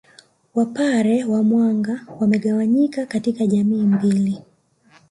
[0.55, 4.41] Wapare wa Mwanga wamegawanyika katika jamii mbili